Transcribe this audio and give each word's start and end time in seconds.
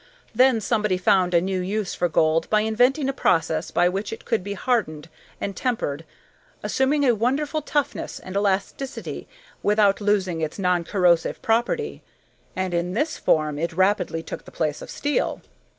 Then 0.33 0.59
somebody 0.61 0.97
found 0.97 1.35
a 1.35 1.39
new 1.39 1.59
use 1.59 1.93
for 1.93 2.09
gold 2.09 2.49
by 2.49 2.61
inventing 2.61 3.07
a 3.07 3.13
process 3.13 3.69
by 3.69 3.87
which 3.87 4.11
it 4.11 4.25
could 4.25 4.43
be 4.43 4.55
hardened 4.55 5.09
and 5.39 5.55
tempered, 5.55 6.05
assuming 6.63 7.05
a 7.05 7.13
wonderful 7.13 7.61
toughness 7.61 8.19
and 8.19 8.35
elasticity 8.35 9.27
without 9.61 10.01
losing 10.01 10.41
its 10.41 10.57
non 10.57 10.83
corrosive 10.83 11.39
property, 11.43 12.01
and 12.55 12.73
in 12.73 12.93
this 12.93 13.19
form 13.19 13.59
it 13.59 13.73
rapidly 13.73 14.23
took 14.23 14.45
the 14.45 14.51
place 14.51 14.81
of 14.81 14.89
steel. 14.89 15.43